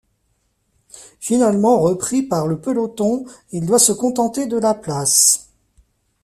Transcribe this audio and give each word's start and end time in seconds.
Finalement 1.19 1.79
repris 1.79 2.23
par 2.23 2.47
le 2.47 2.59
peloton, 2.59 3.23
il 3.51 3.67
doit 3.67 3.77
se 3.77 3.91
contenter 3.91 4.47
de 4.47 4.57
la 4.57 4.73
place. 4.73 5.51